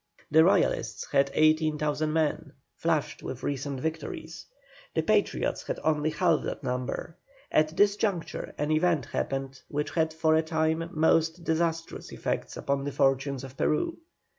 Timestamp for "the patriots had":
4.95-5.79